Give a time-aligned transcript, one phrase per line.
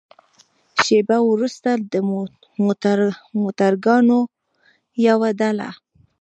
[0.83, 1.93] شېبه وروسته د
[3.43, 4.19] موترګاټو
[5.07, 5.69] يوه ډله.